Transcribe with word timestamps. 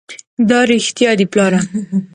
دا 0.49 0.59
رښتيا 0.71 1.11
دي 1.19 1.25
پلاره! 1.31 1.59